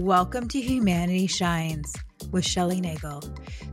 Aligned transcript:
Welcome 0.00 0.48
to 0.48 0.60
Humanity 0.60 1.28
Shines 1.28 1.94
with 2.32 2.44
Shelly 2.44 2.80
Nagell. 2.80 3.22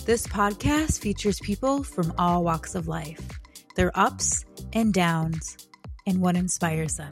This 0.06 0.28
podcast 0.28 1.00
features 1.00 1.40
people 1.40 1.84
from 1.84 2.14
all 2.18 2.44
walks 2.44 2.76
of 2.76 2.88
life, 2.88 3.28
their 3.76 3.92
ups 3.98 4.46
and 4.74 4.94
downs, 4.94 5.68
and 6.06 6.22
what 6.22 6.36
inspires 6.36 6.98
them. 6.98 7.10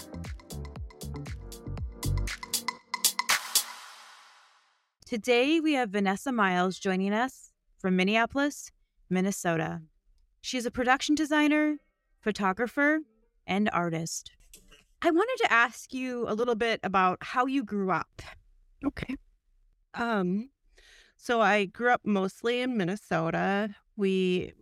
Today, 5.05 5.59
we 5.59 5.73
have 5.73 5.89
Vanessa 5.89 6.31
Miles 6.31 6.77
joining 6.77 7.13
us 7.13 7.51
from 7.79 7.95
Minneapolis, 7.95 8.71
Minnesota. 9.09 9.81
She's 10.41 10.65
a 10.65 10.71
production 10.71 11.15
designer, 11.15 11.77
photographer, 12.21 12.99
and 13.47 13.69
artist. 13.71 14.31
I 15.05 15.11
wanted 15.11 15.37
to 15.43 15.53
ask 15.53 15.93
you 15.93 16.27
a 16.27 16.33
little 16.33 16.55
bit 16.55 16.79
about 16.81 17.19
how 17.21 17.45
you 17.45 17.63
grew 17.63 17.91
up. 17.91 18.23
Okay. 18.83 19.15
Um, 19.93 20.49
so 21.15 21.41
I 21.41 21.65
grew 21.65 21.91
up 21.91 22.01
mostly 22.03 22.61
in 22.61 22.75
Minnesota. 22.75 23.69
We, 23.95 24.53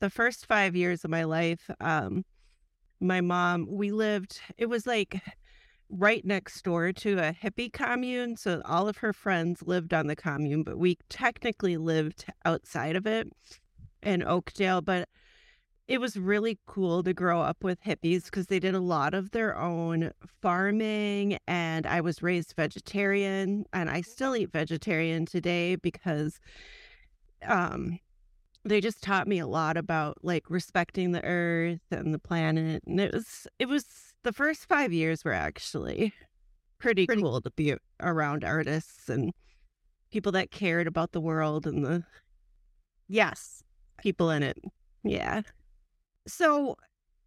the 0.00 0.10
first 0.10 0.44
five 0.44 0.76
years 0.76 1.06
of 1.06 1.10
my 1.10 1.24
life, 1.24 1.70
um, 1.80 2.26
my 3.00 3.22
mom, 3.22 3.66
we 3.66 3.90
lived, 3.90 4.42
it 4.58 4.66
was 4.66 4.86
like 4.86 5.22
right 5.88 6.22
next 6.22 6.60
door 6.64 6.92
to 6.92 7.18
a 7.18 7.32
hippie 7.32 7.72
commune. 7.72 8.36
So 8.36 8.60
all 8.66 8.88
of 8.88 8.98
her 8.98 9.14
friends 9.14 9.62
lived 9.62 9.94
on 9.94 10.06
the 10.06 10.16
commune, 10.16 10.64
but 10.64 10.76
we 10.76 10.98
technically 11.08 11.78
lived 11.78 12.26
outside 12.44 12.94
of 12.94 13.06
it 13.06 13.26
in 14.02 14.22
Oakdale. 14.22 14.82
But 14.82 15.08
it 15.88 16.02
was 16.02 16.18
really 16.18 16.58
cool 16.66 17.02
to 17.02 17.14
grow 17.14 17.40
up 17.40 17.64
with 17.64 17.82
hippies 17.82 18.26
because 18.26 18.46
they 18.46 18.60
did 18.60 18.74
a 18.74 18.80
lot 18.80 19.14
of 19.14 19.30
their 19.30 19.58
own 19.58 20.12
farming 20.40 21.38
and 21.48 21.86
i 21.86 22.00
was 22.00 22.22
raised 22.22 22.54
vegetarian 22.54 23.64
and 23.72 23.90
i 23.90 24.00
still 24.00 24.36
eat 24.36 24.52
vegetarian 24.52 25.24
today 25.26 25.74
because 25.74 26.38
um 27.46 27.98
they 28.64 28.80
just 28.80 29.02
taught 29.02 29.26
me 29.26 29.38
a 29.38 29.46
lot 29.46 29.76
about 29.76 30.18
like 30.22 30.50
respecting 30.50 31.12
the 31.12 31.24
earth 31.24 31.80
and 31.90 32.12
the 32.12 32.18
planet 32.18 32.82
and 32.86 33.00
it 33.00 33.12
was 33.12 33.46
it 33.58 33.66
was 33.66 33.86
the 34.24 34.32
first 34.32 34.68
five 34.68 34.92
years 34.92 35.24
were 35.24 35.32
actually 35.32 36.12
pretty, 36.78 37.06
pretty 37.06 37.22
cool 37.22 37.40
to 37.40 37.50
be 37.52 37.74
around 38.00 38.44
artists 38.44 39.08
and 39.08 39.32
people 40.10 40.32
that 40.32 40.50
cared 40.50 40.86
about 40.86 41.12
the 41.12 41.20
world 41.20 41.66
and 41.66 41.84
the 41.84 42.02
yes. 43.08 43.62
people 43.98 44.30
in 44.30 44.42
it. 44.42 44.58
Yeah 45.02 45.42
so 46.28 46.76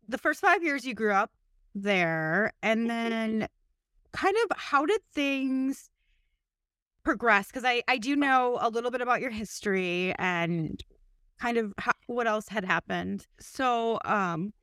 the 0.07 0.17
first 0.17 0.39
five 0.39 0.63
years 0.63 0.85
you 0.85 0.93
grew 0.93 1.13
up 1.13 1.31
there, 1.75 2.53
and 2.61 2.81
mm-hmm. 2.81 3.09
then 3.09 3.47
kind 4.13 4.35
of 4.45 4.57
how 4.57 4.85
did 4.85 5.01
things 5.13 5.89
progress? 7.03 7.47
Because 7.47 7.65
I, 7.65 7.81
I 7.87 7.97
do 7.97 8.15
know 8.15 8.57
a 8.61 8.69
little 8.69 8.91
bit 8.91 9.01
about 9.01 9.21
your 9.21 9.31
history 9.31 10.13
and 10.17 10.83
kind 11.39 11.57
of 11.57 11.73
how, 11.77 11.93
what 12.07 12.27
else 12.27 12.47
had 12.47 12.63
happened. 12.63 13.25
So, 13.39 13.99
um, 14.05 14.53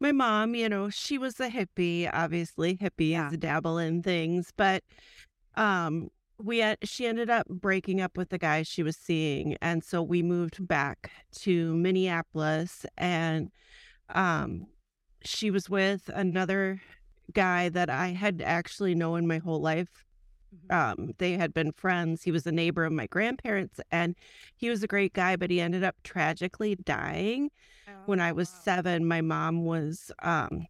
my 0.00 0.12
mom, 0.12 0.54
you 0.54 0.68
know, 0.68 0.90
she 0.90 1.18
was 1.18 1.38
a 1.38 1.48
hippie, 1.48 2.10
obviously 2.12 2.76
hippie 2.76 3.10
yeah. 3.10 3.28
is 3.28 3.34
a 3.34 3.36
dabble 3.36 3.78
in 3.78 4.02
things, 4.02 4.52
but 4.56 4.82
um 5.56 6.08
we 6.38 6.74
she 6.82 7.06
ended 7.06 7.30
up 7.30 7.46
breaking 7.48 8.00
up 8.00 8.16
with 8.16 8.30
the 8.30 8.38
guy 8.38 8.62
she 8.62 8.82
was 8.82 8.96
seeing 8.96 9.56
and 9.62 9.84
so 9.84 10.02
we 10.02 10.20
moved 10.22 10.66
back 10.66 11.12
to 11.32 11.76
Minneapolis 11.76 12.84
and 12.96 13.50
um, 14.10 14.66
she 15.24 15.50
was 15.50 15.68
with 15.70 16.10
another 16.14 16.80
guy 17.32 17.68
that 17.70 17.88
I 17.88 18.08
had 18.08 18.42
actually 18.44 18.94
known 18.94 19.26
my 19.26 19.38
whole 19.38 19.60
life. 19.60 20.04
Mm-hmm. 20.54 21.02
Um, 21.02 21.14
they 21.18 21.32
had 21.32 21.54
been 21.54 21.72
friends. 21.72 22.22
He 22.22 22.30
was 22.30 22.46
a 22.46 22.52
neighbor 22.52 22.84
of 22.84 22.92
my 22.92 23.06
grandparents, 23.06 23.80
and 23.90 24.14
he 24.56 24.68
was 24.68 24.82
a 24.82 24.86
great 24.88 25.12
guy, 25.12 25.36
but 25.36 25.50
he 25.50 25.60
ended 25.60 25.82
up 25.82 25.96
tragically 26.04 26.76
dying 26.76 27.50
oh, 27.88 27.92
when 28.06 28.20
I 28.20 28.32
was 28.32 28.48
seven. 28.48 29.06
My 29.06 29.20
mom 29.20 29.64
was 29.64 30.12
um, 30.22 30.66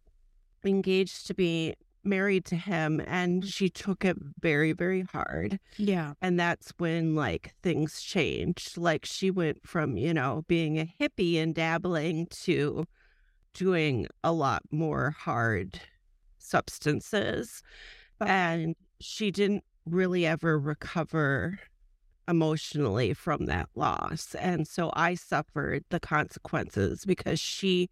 engaged 0.63 1.27
to 1.27 1.33
be 1.33 1.75
married 2.05 2.45
to 2.45 2.55
him, 2.55 3.01
and 3.05 3.43
mm. 3.43 3.47
she 3.47 3.69
took 3.69 4.05
it 4.05 4.15
very, 4.39 4.71
very 4.71 5.01
hard. 5.01 5.59
Yeah. 5.77 6.13
And 6.21 6.39
that's 6.39 6.71
when 6.77 7.15
like 7.15 7.53
things 7.63 8.01
changed. 8.01 8.77
Like 8.77 9.05
she 9.05 9.31
went 9.31 9.67
from, 9.67 9.97
you 9.97 10.13
know, 10.13 10.45
being 10.47 10.79
a 10.79 10.93
hippie 10.99 11.41
and 11.41 11.53
dabbling 11.53 12.27
to 12.43 12.85
doing 13.55 14.07
a 14.23 14.31
lot 14.31 14.61
more 14.71 15.15
hard 15.17 15.79
substances. 16.37 17.63
And 18.21 18.75
she 19.01 19.31
didn't 19.31 19.63
really 19.85 20.25
ever 20.25 20.59
recover 20.59 21.59
emotionally 22.27 23.13
from 23.13 23.45
that 23.45 23.69
loss. 23.75 24.35
And 24.35 24.67
so 24.67 24.91
I 24.93 25.15
suffered 25.15 25.83
the 25.89 25.99
consequences 25.99 27.05
because 27.05 27.39
she 27.39 27.89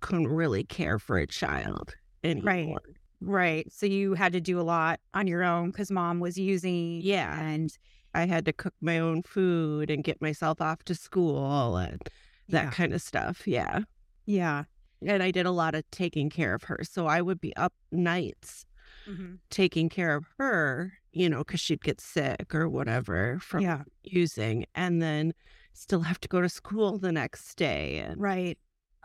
couldn't 0.00 0.28
really 0.28 0.64
care 0.64 0.98
for 0.98 1.18
a 1.18 1.26
child 1.26 1.94
anymore. 2.22 2.44
Right. 2.44 2.76
Right. 3.20 3.72
So 3.72 3.86
you 3.86 4.14
had 4.14 4.32
to 4.34 4.40
do 4.40 4.60
a 4.60 4.62
lot 4.62 5.00
on 5.12 5.26
your 5.26 5.42
own 5.42 5.70
because 5.70 5.90
mom 5.90 6.20
was 6.20 6.38
using. 6.38 7.00
Yeah. 7.02 7.40
And 7.40 7.76
I 8.14 8.26
had 8.26 8.44
to 8.44 8.52
cook 8.52 8.74
my 8.80 8.98
own 9.00 9.24
food 9.24 9.90
and 9.90 10.04
get 10.04 10.22
myself 10.22 10.60
off 10.60 10.84
to 10.84 10.94
school 10.94 11.76
and 11.76 12.00
that 12.48 12.64
yeah. 12.64 12.70
kind 12.70 12.94
of 12.94 13.02
stuff. 13.02 13.46
Yeah. 13.46 13.80
Yeah 14.24 14.64
and 15.04 15.22
I 15.22 15.30
did 15.30 15.46
a 15.46 15.50
lot 15.50 15.74
of 15.74 15.88
taking 15.90 16.30
care 16.30 16.54
of 16.54 16.64
her. 16.64 16.80
So 16.82 17.06
I 17.06 17.22
would 17.22 17.40
be 17.40 17.54
up 17.56 17.72
nights 17.92 18.64
mm-hmm. 19.08 19.34
taking 19.50 19.88
care 19.88 20.14
of 20.14 20.26
her, 20.38 20.94
you 21.12 21.28
know, 21.28 21.38
because 21.38 21.60
she'd 21.60 21.82
get 21.82 22.00
sick 22.00 22.54
or 22.54 22.68
whatever 22.68 23.38
from 23.40 23.62
yeah. 23.62 23.82
using, 24.02 24.66
and 24.74 25.00
then 25.00 25.32
still 25.72 26.00
have 26.00 26.20
to 26.20 26.28
go 26.28 26.40
to 26.40 26.48
school 26.48 26.98
the 26.98 27.12
next 27.12 27.54
day. 27.54 27.98
And 27.98 28.20
right. 28.20 28.58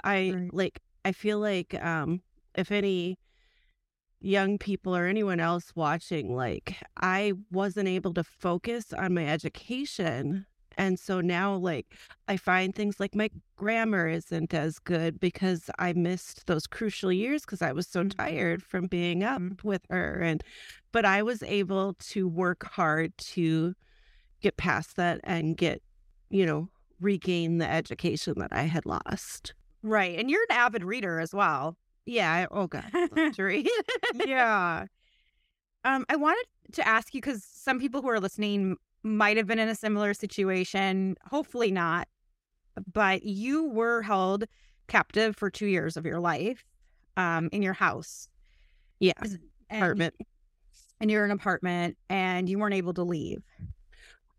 I 0.04 0.32
right. 0.36 0.54
like, 0.54 0.80
I 1.06 1.12
feel 1.12 1.40
like 1.40 1.74
um, 1.84 2.22
if 2.56 2.72
any 2.72 3.20
young 4.20 4.58
people 4.58 4.96
or 4.96 5.06
anyone 5.06 5.40
else 5.40 5.72
watching, 5.76 6.36
like, 6.36 6.78
I 6.98 7.34
wasn't 7.52 7.88
able 7.88 8.14
to 8.16 8.24
focus 8.24 8.94
on 8.94 9.14
my 9.14 9.28
education 9.28 10.46
and 10.78 11.00
so 11.00 11.22
now, 11.22 11.56
like, 11.56 11.88
I 12.28 12.38
find 12.38 12.74
things 12.74 13.00
like 13.00 13.16
my 13.16 13.30
grammar 13.56 14.08
isn't 14.08 14.54
as 14.54 14.80
good 14.80 15.20
because 15.20 15.70
I 15.80 15.94
missed 15.94 16.48
those 16.48 16.68
crucial 16.68 17.12
years 17.12 17.42
because 17.42 17.62
I 17.62 17.72
was 17.72 17.88
so 17.88 18.02
mm-hmm. 18.02 18.18
tired 18.20 18.64
from 18.64 18.88
being 18.88 19.24
up 19.24 19.42
mm-hmm. 19.42 19.68
with 19.68 19.82
her. 19.90 20.20
And, 20.20 20.44
but 20.92 21.06
I 21.06 21.24
was 21.24 21.44
able 21.44 21.94
to 21.96 22.28
work 22.28 22.66
hard 22.66 23.18
to 23.18 23.74
get 24.42 24.58
past 24.58 24.96
that 24.98 25.22
and 25.24 25.56
get, 25.56 25.82
you 26.30 26.46
know, 26.46 26.70
regain 27.00 27.58
the 27.58 27.70
education 27.70 28.36
that 28.38 28.52
I 28.52 28.64
had 28.64 28.86
lost. 28.86 29.54
Right. 29.82 30.18
And 30.18 30.30
you're 30.30 30.44
an 30.50 30.56
avid 30.56 30.84
reader 30.84 31.20
as 31.20 31.34
well. 31.34 31.78
Yeah. 32.06 32.48
Oh, 32.52 32.68
God. 32.68 32.86
yeah. 34.26 34.86
Um, 35.86 36.06
I 36.10 36.16
wanted 36.16 36.46
to 36.74 36.88
ask 36.88 37.14
you 37.14 37.22
because 37.22 37.44
some 37.44 37.80
people 37.80 38.02
who 38.02 38.10
are 38.10 38.20
listening 38.20 38.78
might 39.04 39.38
have 39.38 39.48
been 39.48 39.60
in 39.60 39.70
a 39.70 39.76
similar 39.76 40.14
situation. 40.14 41.16
Hopefully 41.30 41.72
not. 41.72 42.08
But 42.92 43.24
you 43.24 43.70
were 43.70 44.02
held 44.02 44.46
captive 44.88 45.36
for 45.36 45.50
two 45.50 45.68
years 45.68 45.98
of 45.98 46.06
your 46.06 46.20
life 46.20 46.66
um, 47.18 47.50
in 47.52 47.62
your 47.62 47.74
house. 47.74 48.30
Yeah. 49.00 49.14
apartment. 49.70 50.16
And 51.00 51.12
you're 51.12 51.26
in 51.26 51.32
an 51.32 51.38
apartment 51.38 51.98
and 52.10 52.48
you 52.48 52.58
weren't 52.58 52.74
able 52.74 52.94
to 52.94 53.04
leave. 53.04 53.44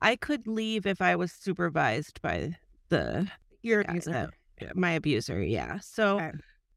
I 0.00 0.16
could 0.16 0.46
leave 0.46 0.86
if 0.86 1.00
I 1.00 1.16
was 1.16 1.32
supervised 1.32 2.20
by 2.22 2.56
the 2.88 3.30
your 3.62 3.82
abuser. 3.82 4.30
Uh, 4.60 4.66
my 4.74 4.92
abuser, 4.92 5.42
yeah. 5.42 5.78
So 5.80 6.16
okay. 6.16 6.32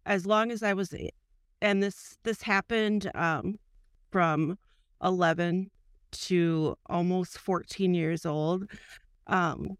as 0.05 0.25
long 0.25 0.51
as 0.51 0.63
I 0.63 0.73
was 0.73 0.93
and 1.61 1.83
this 1.83 2.17
this 2.23 2.41
happened 2.41 3.09
um 3.15 3.59
from 4.11 4.57
11 5.03 5.69
to 6.25 6.75
almost 6.87 7.37
14 7.37 7.93
years 7.93 8.25
old, 8.25 8.69
um, 9.27 9.77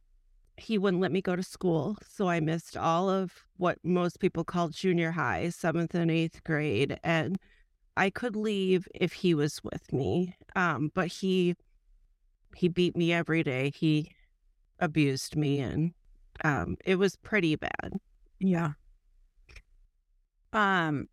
he 0.57 0.77
wouldn't 0.77 1.01
let 1.01 1.11
me 1.11 1.21
go 1.21 1.35
to 1.35 1.43
school. 1.43 1.97
So 2.07 2.27
I 2.27 2.39
missed 2.39 2.75
all 2.75 3.09
of 3.09 3.31
what 3.57 3.77
most 3.83 4.19
people 4.19 4.43
call 4.43 4.69
junior 4.69 5.11
high, 5.11 5.49
seventh 5.49 5.93
and 5.93 6.09
eighth 6.09 6.43
grade. 6.43 6.99
And 7.03 7.37
I 7.95 8.09
could 8.09 8.35
leave 8.35 8.87
if 8.95 9.13
he 9.13 9.33
was 9.33 9.63
with 9.63 9.91
me. 9.93 10.35
Um, 10.55 10.91
but 10.93 11.07
he 11.07 11.55
he 12.55 12.67
beat 12.69 12.95
me 12.95 13.13
every 13.13 13.43
day. 13.43 13.71
He 13.75 14.11
abused 14.79 15.35
me 15.35 15.59
and 15.59 15.93
um, 16.43 16.77
it 16.85 16.95
was 16.95 17.15
pretty 17.15 17.55
bad. 17.55 17.93
Yeah. 18.39 18.73
Um 20.53 21.07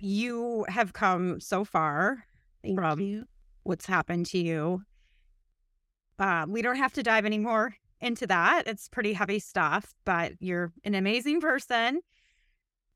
you 0.00 0.66
have 0.68 0.92
come 0.92 1.40
so 1.40 1.64
far 1.64 2.24
Thank 2.62 2.76
from 2.76 3.00
you 3.00 3.26
what's 3.64 3.86
happened 3.86 4.26
to 4.26 4.38
you. 4.38 4.82
Uh, 6.18 6.46
we 6.48 6.62
don't 6.62 6.76
have 6.76 6.92
to 6.92 7.02
dive 7.02 7.26
anymore 7.26 7.74
into 8.00 8.26
that. 8.26 8.64
It's 8.66 8.88
pretty 8.88 9.12
heavy 9.12 9.38
stuff, 9.38 9.94
but 10.04 10.32
you're 10.40 10.72
an 10.84 10.94
amazing 10.94 11.40
person. 11.40 12.00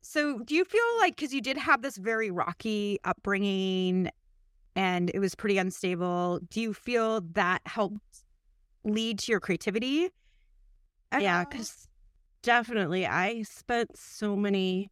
So, 0.00 0.38
do 0.40 0.54
you 0.54 0.64
feel 0.64 0.80
like 0.98 1.16
because 1.16 1.34
you 1.34 1.40
did 1.40 1.56
have 1.56 1.82
this 1.82 1.96
very 1.96 2.30
rocky 2.30 2.98
upbringing 3.04 4.10
and 4.76 5.10
it 5.12 5.18
was 5.18 5.34
pretty 5.34 5.58
unstable, 5.58 6.40
do 6.50 6.60
you 6.60 6.72
feel 6.72 7.20
that 7.32 7.62
helped 7.66 8.24
lead 8.84 9.18
to 9.20 9.32
your 9.32 9.40
creativity? 9.40 10.10
Yeah, 11.18 11.44
because 11.44 11.88
definitely 12.42 13.06
I 13.06 13.42
spent 13.42 13.96
so 13.98 14.36
many 14.36 14.90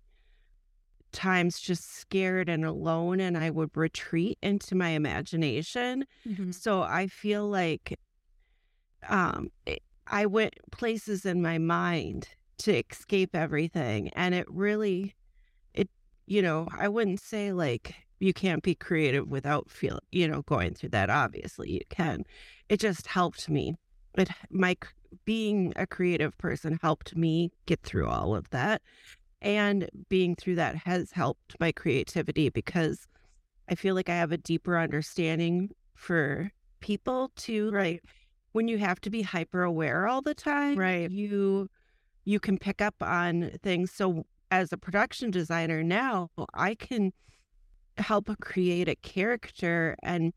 times 1.17 1.61
just 1.61 1.91
scared 1.97 2.49
and 2.49 2.65
alone, 2.65 3.21
and 3.21 3.37
I 3.39 3.51
would 3.51 3.77
retreat 3.77 4.39
into 4.43 4.75
my 4.77 4.91
imagination. 4.91 6.07
Mhm. 6.27 6.55
So 6.55 6.83
I 6.83 7.09
feel 7.09 7.49
like 7.49 7.99
um 9.09 9.51
it- 9.67 9.83
I 10.09 10.27
went 10.27 10.55
places 10.71 11.27
in 11.27 11.43
my 11.43 11.59
mind 11.59 12.29
to 12.59 12.77
escape 12.89 13.35
everything, 13.35 14.09
and 14.11 14.35
it 14.35 14.47
really 14.51 15.15
it 15.75 15.91
you 16.27 16.43
know, 16.43 16.69
I 16.73 16.89
wouldn't 16.89 17.21
say 17.21 17.53
like 17.53 17.95
you 18.21 18.33
can't 18.35 18.63
be 18.65 18.75
creative 18.77 19.29
without 19.29 19.71
feel 19.71 20.01
you 20.13 20.29
know, 20.29 20.43
going 20.45 20.75
through 20.75 20.91
that. 20.91 21.11
Obviously, 21.11 21.73
you 21.73 21.81
can. 21.91 22.25
It 22.71 22.81
just 22.81 23.07
helped 23.09 23.49
me. 23.51 23.77
It 24.19 24.31
my 24.51 24.77
being 25.27 25.73
a 25.77 25.87
creative 25.87 26.37
person 26.39 26.79
helped 26.83 27.17
me 27.17 27.53
get 27.67 27.83
through 27.83 28.09
all 28.09 28.35
of 28.37 28.51
that. 28.51 28.83
And 29.47 29.89
being 30.09 30.35
through 30.35 30.57
that 30.57 30.75
has 30.77 31.13
helped 31.13 31.57
my 31.61 31.71
creativity 31.73 32.49
because 32.51 33.07
I 33.69 33.75
feel 33.77 33.95
like 33.95 34.09
I 34.09 34.17
have 34.17 34.33
a 34.33 34.37
deeper 34.39 34.77
understanding 34.79 35.71
for 35.95 36.51
people 36.81 37.31
too. 37.37 37.71
Right. 37.71 38.03
when 38.53 38.69
you 38.69 38.79
have 38.79 39.01
to 39.03 39.11
be 39.11 39.23
hyper 39.23 39.63
aware 39.63 40.07
all 40.09 40.23
the 40.23 40.35
time, 40.35 40.79
Right. 40.79 41.11
you 41.11 41.69
you 42.25 42.41
can 42.41 42.59
pick 42.59 42.81
up 42.83 42.95
on 43.01 43.51
things. 43.63 43.93
So 43.93 44.25
as 44.51 44.73
a 44.73 44.77
production 44.77 45.31
designer 45.31 45.83
now, 45.83 46.29
I 46.55 46.75
can 46.75 47.13
help 47.99 48.29
create 48.41 48.89
a 48.89 48.97
character 48.97 49.97
and 50.03 50.33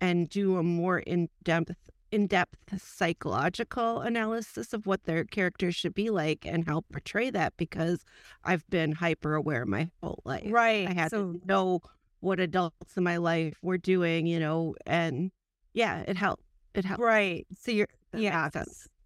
and 0.00 0.28
do 0.28 0.56
a 0.58 0.62
more 0.62 0.98
in-depth 0.98 1.76
in-depth 2.14 2.80
psychological 2.80 4.00
analysis 4.00 4.72
of 4.72 4.86
what 4.86 5.04
their 5.04 5.24
characters 5.24 5.74
should 5.74 5.94
be 5.94 6.10
like 6.10 6.46
and 6.46 6.64
help 6.64 6.86
portray 6.92 7.28
that 7.30 7.52
because 7.56 8.04
I've 8.44 8.64
been 8.70 8.92
hyper 8.92 9.34
aware 9.34 9.66
my 9.66 9.88
whole 10.02 10.22
life. 10.24 10.50
Right. 10.50 10.88
I 10.88 10.92
had 10.92 11.10
so, 11.10 11.32
to 11.32 11.40
know 11.44 11.80
what 12.20 12.38
adults 12.40 12.96
in 12.96 13.02
my 13.02 13.16
life 13.16 13.58
were 13.62 13.78
doing, 13.78 14.26
you 14.26 14.38
know, 14.38 14.76
and 14.86 15.32
yeah, 15.74 16.04
it 16.06 16.16
helped. 16.16 16.44
It 16.74 16.84
helped. 16.84 17.02
right. 17.02 17.46
So, 17.58 17.72
you're, 17.72 17.88
yeah, 18.16 18.48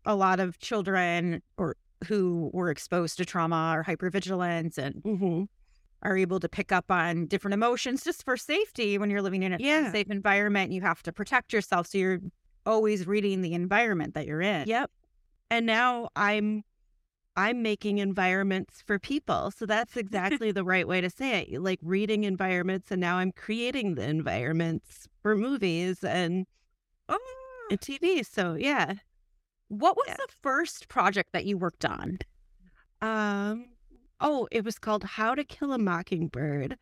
a 0.04 0.14
lot 0.14 0.38
of 0.38 0.58
children 0.58 1.42
or 1.56 1.76
who 2.06 2.50
were 2.52 2.70
exposed 2.70 3.16
to 3.18 3.24
trauma 3.24 3.74
or 3.74 3.84
hypervigilance 3.84 4.78
and 4.78 5.02
hmm 5.02 5.44
are 6.02 6.16
able 6.16 6.38
to 6.40 6.48
pick 6.48 6.70
up 6.70 6.90
on 6.90 7.26
different 7.26 7.54
emotions 7.54 8.04
just 8.04 8.24
for 8.24 8.36
safety 8.36 8.98
when 8.98 9.10
you're 9.10 9.22
living 9.22 9.42
in 9.42 9.52
a 9.52 9.58
Yeah. 9.58 9.90
safe 9.90 10.08
environment. 10.10 10.72
You 10.72 10.80
have 10.82 11.02
to 11.02 11.12
protect 11.12 11.52
yourself. 11.52 11.88
So 11.88 11.98
you're 11.98 12.20
always 12.68 13.06
reading 13.06 13.40
the 13.42 13.54
environment 13.54 14.14
that 14.14 14.26
you're 14.26 14.42
in. 14.42 14.68
Yep. 14.68 14.90
And 15.50 15.66
now 15.66 16.10
I'm 16.14 16.62
I'm 17.36 17.62
making 17.62 17.98
environments 17.98 18.82
for 18.82 18.98
people. 18.98 19.50
So 19.50 19.64
that's 19.64 19.96
exactly 20.04 20.52
the 20.52 20.64
right 20.64 20.86
way 20.86 21.00
to 21.00 21.08
say 21.10 21.40
it. 21.40 21.60
Like 21.62 21.78
reading 21.82 22.24
environments 22.24 22.90
and 22.90 23.00
now 23.00 23.16
I'm 23.16 23.32
creating 23.32 23.94
the 23.94 24.02
environments 24.08 25.08
for 25.22 25.34
movies 25.36 26.04
and, 26.04 26.46
Oh, 27.08 27.18
and 27.70 27.80
TV. 27.80 28.24
So 28.26 28.54
yeah. 28.54 28.94
what 29.68 29.96
was 29.96 30.06
Yeah. 30.08 30.16
the 30.16 30.32
first 30.42 30.88
project 30.88 31.32
that 31.32 31.46
you 31.46 31.56
worked 31.56 31.84
on? 31.84 32.18
Um 33.00 33.66
oh, 34.20 34.48
it 34.50 34.64
was 34.64 34.78
called 34.78 35.04
How 35.04 35.34
to 35.34 35.44
Kill 35.44 35.72
a 35.72 35.78
Mockingbird. 35.78 36.76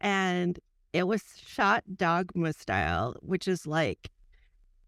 And 0.00 0.60
it 0.92 1.04
was 1.06 1.22
shot 1.44 1.84
dogma 1.96 2.52
style, 2.52 3.16
which 3.22 3.48
is 3.48 3.66
like 3.66 4.10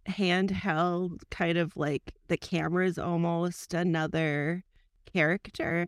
handheld, 0.08 1.20
kind 1.31 1.58
of 1.58 1.76
like 1.76 2.14
the 2.28 2.37
camera's 2.37 2.99
almost 2.99 3.75
another 3.75 4.64
character, 5.12 5.87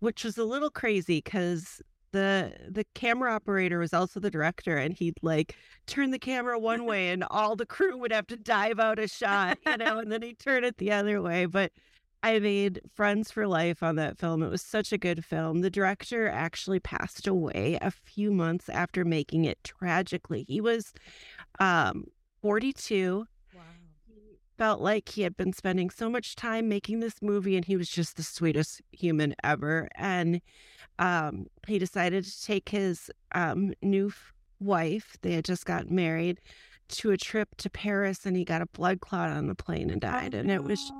which 0.00 0.24
was 0.24 0.38
a 0.38 0.44
little 0.44 0.70
crazy 0.70 1.18
because 1.18 1.80
the 2.12 2.52
the 2.68 2.84
camera 2.94 3.34
operator 3.34 3.78
was 3.78 3.92
also 3.92 4.18
the 4.18 4.30
director 4.30 4.76
and 4.78 4.94
he'd 4.94 5.18
like 5.22 5.54
turn 5.86 6.10
the 6.10 6.18
camera 6.18 6.58
one 6.58 6.84
way 6.86 7.10
and 7.10 7.24
all 7.30 7.54
the 7.56 7.66
crew 7.66 7.98
would 7.98 8.12
have 8.12 8.26
to 8.28 8.36
dive 8.36 8.80
out 8.80 8.98
a 8.98 9.08
shot, 9.08 9.58
you 9.66 9.76
know, 9.76 9.98
and 9.98 10.10
then 10.10 10.22
he'd 10.22 10.38
turn 10.38 10.64
it 10.64 10.78
the 10.78 10.92
other 10.92 11.20
way. 11.20 11.46
But 11.46 11.72
I 12.22 12.38
made 12.40 12.80
friends 12.94 13.30
for 13.30 13.46
life 13.46 13.82
on 13.82 13.94
that 13.96 14.18
film. 14.18 14.42
It 14.42 14.48
was 14.48 14.62
such 14.62 14.92
a 14.92 14.98
good 14.98 15.24
film. 15.24 15.60
The 15.60 15.70
director 15.70 16.28
actually 16.28 16.80
passed 16.80 17.28
away 17.28 17.78
a 17.80 17.92
few 17.92 18.32
months 18.32 18.68
after 18.68 19.04
making 19.04 19.44
it 19.44 19.62
tragically. 19.62 20.44
He 20.48 20.60
was 20.60 20.92
um 21.60 22.04
42 22.42 23.26
Wow. 23.54 23.62
he 24.06 24.38
felt 24.56 24.80
like 24.80 25.08
he 25.10 25.22
had 25.22 25.36
been 25.36 25.52
spending 25.52 25.90
so 25.90 26.08
much 26.10 26.36
time 26.36 26.68
making 26.68 27.00
this 27.00 27.20
movie 27.22 27.56
and 27.56 27.64
he 27.64 27.76
was 27.76 27.88
just 27.88 28.16
the 28.16 28.22
sweetest 28.22 28.80
human 28.92 29.34
ever 29.42 29.88
and 29.96 30.40
um 30.98 31.46
he 31.66 31.78
decided 31.78 32.24
to 32.24 32.42
take 32.44 32.68
his 32.68 33.10
um 33.34 33.72
new 33.82 34.08
f- 34.08 34.32
wife 34.60 35.16
they 35.22 35.32
had 35.32 35.44
just 35.44 35.64
got 35.64 35.90
married 35.90 36.40
to 36.88 37.10
a 37.10 37.16
trip 37.16 37.48
to 37.58 37.68
Paris 37.70 38.24
and 38.24 38.36
he 38.36 38.44
got 38.44 38.62
a 38.62 38.66
blood 38.66 39.00
clot 39.00 39.30
on 39.30 39.46
the 39.46 39.54
plane 39.54 39.90
and 39.90 40.00
died 40.00 40.34
and 40.34 40.50
it 40.50 40.64
was 40.64 40.90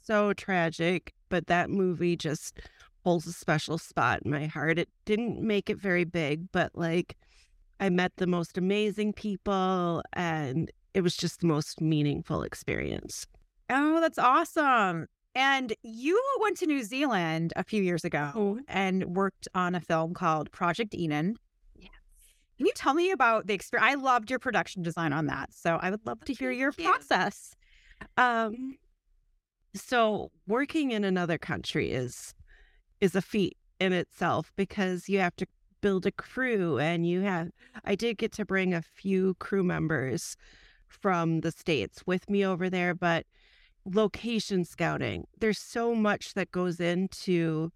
so 0.00 0.32
tragic 0.32 1.12
but 1.28 1.46
that 1.46 1.70
movie 1.70 2.16
just 2.16 2.60
holds 3.04 3.26
a 3.26 3.32
special 3.32 3.76
spot 3.78 4.20
in 4.24 4.30
my 4.30 4.46
heart 4.46 4.78
it 4.78 4.88
didn't 5.04 5.40
make 5.42 5.68
it 5.68 5.76
very 5.78 6.04
big 6.04 6.50
but 6.52 6.70
like 6.74 7.16
I 7.80 7.90
met 7.90 8.12
the 8.16 8.26
most 8.26 8.56
amazing 8.56 9.12
people 9.12 10.02
and 10.14 10.70
it 10.94 11.02
was 11.02 11.16
just 11.16 11.40
the 11.40 11.46
most 11.46 11.80
meaningful 11.80 12.42
experience. 12.42 13.26
Oh, 13.70 14.00
that's 14.00 14.18
awesome. 14.18 15.06
And 15.34 15.72
you 15.82 16.22
went 16.40 16.56
to 16.58 16.66
New 16.66 16.82
Zealand 16.84 17.52
a 17.56 17.64
few 17.64 17.82
years 17.82 18.04
ago 18.04 18.30
Oh. 18.34 18.60
and 18.68 19.04
worked 19.16 19.48
on 19.54 19.74
a 19.74 19.80
film 19.80 20.14
called 20.14 20.50
Project 20.52 20.94
Eden. 20.94 21.36
Yes. 21.76 21.90
Can 22.56 22.66
you 22.66 22.72
tell 22.76 22.94
me 22.94 23.10
about 23.10 23.48
the 23.48 23.54
experience? 23.54 23.90
I 23.90 23.94
loved 23.94 24.30
your 24.30 24.38
production 24.38 24.82
design 24.82 25.12
on 25.12 25.26
that. 25.26 25.52
So 25.52 25.76
I 25.82 25.90
would 25.90 26.06
love 26.06 26.20
to 26.26 26.32
hear 26.32 26.52
your 26.52 26.72
you. 26.78 26.84
process. 26.84 27.54
Um 28.16 28.76
so 29.74 30.30
working 30.46 30.92
in 30.92 31.02
another 31.04 31.38
country 31.38 31.90
is 31.90 32.32
is 33.00 33.16
a 33.16 33.22
feat 33.22 33.56
in 33.80 33.92
itself 33.92 34.52
because 34.56 35.08
you 35.08 35.18
have 35.18 35.34
to 35.36 35.46
build 35.80 36.06
a 36.06 36.12
crew 36.12 36.78
and 36.78 37.06
you 37.06 37.22
have 37.22 37.50
I 37.84 37.94
did 37.96 38.18
get 38.18 38.30
to 38.32 38.44
bring 38.44 38.72
a 38.72 38.82
few 38.82 39.34
crew 39.40 39.64
members 39.64 40.36
from 41.00 41.40
the 41.40 41.50
states 41.50 42.02
with 42.06 42.28
me 42.30 42.44
over 42.44 42.70
there 42.70 42.94
but 42.94 43.26
location 43.84 44.64
scouting 44.64 45.26
there's 45.40 45.58
so 45.58 45.94
much 45.94 46.34
that 46.34 46.50
goes 46.50 46.80
into 46.80 47.70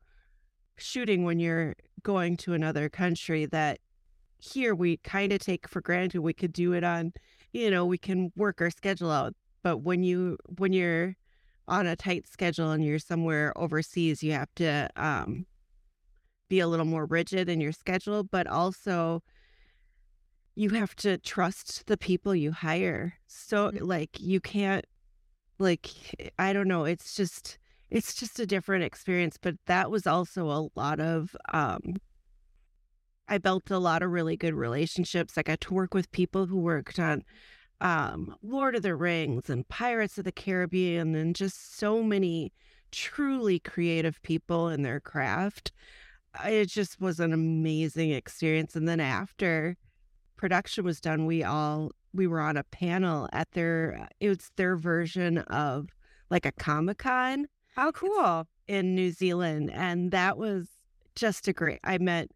shooting 0.77 1.25
when 1.25 1.39
you're 1.39 1.75
going 2.03 2.37
to 2.37 2.55
another 2.55 2.89
country 2.89 3.45
that 3.45 3.79
here 4.39 4.75
we 4.75 4.97
kind 4.99 5.33
of 5.33 5.41
take 5.41 5.69
for 5.69 5.81
granted 5.81 6.21
we 6.21 6.33
could 6.33 6.53
do 6.53 6.73
it 6.73 6.85
on 6.85 7.13
you 7.53 7.71
know 7.71 7.85
we 7.85 7.99
can 7.99 8.31
work 8.37 8.61
our 8.61 8.71
schedule 8.71 9.11
out 9.11 9.35
but 9.63 9.79
when 9.79 10.03
you 10.03 10.39
when 10.59 10.73
you're 10.73 11.17
on 11.67 11.87
a 11.87 11.97
tight 11.97 12.27
schedule 12.27 12.71
and 12.71 12.85
you're 12.85 12.99
somewhere 12.99 13.53
overseas 13.57 14.23
you 14.23 14.33
have 14.33 14.49
to 14.55 14.89
um 14.97 15.45
be 16.49 16.61
a 16.61 16.67
little 16.67 16.87
more 16.87 17.05
rigid 17.05 17.49
in 17.49 17.61
your 17.61 17.73
schedule 17.73 18.23
but 18.23 18.47
also 18.47 19.23
you 20.59 20.71
have 20.71 20.97
to 20.97 21.17
trust 21.19 21.87
the 21.87 21.97
people 21.97 22.35
you 22.35 22.51
hire 22.51 23.15
so 23.29 23.71
like 23.81 24.19
you 24.19 24.41
can't 24.41 24.85
like 25.59 25.89
i 26.39 26.53
don't 26.53 26.67
know 26.67 26.85
it's 26.85 27.15
just 27.15 27.59
it's 27.91 28.15
just 28.15 28.41
a 28.41 28.47
different 28.47 28.83
experience 28.83 29.39
but 29.41 29.55
that 29.67 29.89
was 29.89 30.07
also 30.07 30.51
a 30.51 30.69
lot 30.75 30.99
of 30.99 31.37
um 31.53 31.95
I 33.29 33.37
built 33.37 33.71
a 33.71 33.79
lot 33.79 34.03
of 34.03 34.11
really 34.11 34.39
good 34.39 34.55
relationships. 34.55 35.37
I 35.37 35.43
got 35.43 35.61
to 35.61 35.75
work 35.75 35.93
with 35.93 36.11
people 36.13 36.47
who 36.47 36.59
worked 36.59 36.99
on 36.99 37.25
um, 37.79 38.35
Lord 38.43 38.75
of 38.75 38.83
the 38.83 38.97
Rings 38.97 39.51
and 39.51 39.69
Pirates 39.69 40.17
of 40.17 40.25
the 40.25 40.33
Caribbean 40.33 41.15
and 41.15 41.37
just 41.37 41.77
so 41.77 42.03
many 42.03 42.53
truly 42.91 43.59
creative 43.59 44.21
people 44.23 44.71
in 44.71 44.81
their 44.81 44.99
craft. 44.99 45.73
It 46.43 46.71
just 46.71 47.03
was 47.03 47.21
an 47.21 47.35
amazing 47.35 48.13
experience. 48.13 48.75
And 48.75 48.89
then 48.89 48.99
after 48.99 49.77
production 50.39 50.85
was 50.85 51.01
done, 51.01 51.27
we 51.27 51.45
all 51.45 51.91
we 52.15 52.27
were 52.27 52.41
on 52.41 52.57
a 52.57 52.65
panel 52.65 53.29
at 53.35 53.51
their 53.53 54.09
it 54.21 54.29
was 54.29 54.51
their 54.57 54.77
version 54.77 55.39
of 55.39 55.89
like 56.31 56.47
a 56.47 56.53
Comic 56.53 56.99
Con 56.99 57.47
How 57.75 57.93
cool. 57.93 58.47
in 58.67 58.95
New 58.95 59.11
Zealand. 59.11 59.71
And 59.73 60.11
that 60.13 60.39
was 60.39 60.69
just 61.15 61.49
a 61.49 61.53
great, 61.53 61.81
I 61.85 61.99
met 61.99 62.31